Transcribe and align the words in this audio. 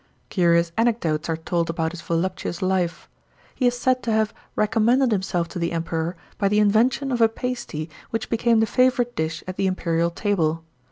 Curious 0.29 0.71
anecdotes 0.79 1.29
are 1.29 1.37
told 1.37 1.69
about 1.69 1.91
his 1.91 2.01
voluptuous 2.01 2.63
life. 2.63 3.07
He 3.53 3.67
is 3.67 3.77
said 3.77 4.01
to 4.01 4.11
have 4.11 4.33
"recommended 4.55 5.11
himself 5.11 5.47
to 5.49 5.59
the 5.59 5.71
Emperor 5.71 6.15
by 6.39 6.47
the 6.47 6.57
invention 6.57 7.11
of 7.11 7.21
a 7.21 7.29
pasty 7.29 7.87
which 8.09 8.27
became 8.27 8.61
the 8.61 8.65
favourite 8.65 9.15
dish 9.15 9.43
at 9.45 9.57
the 9.57 9.67
imperial 9.67 10.09
table. 10.09 10.63